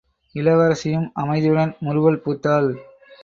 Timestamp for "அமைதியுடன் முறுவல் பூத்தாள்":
1.13-2.69